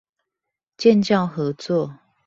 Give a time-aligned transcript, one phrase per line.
[0.77, 1.93] 建教合作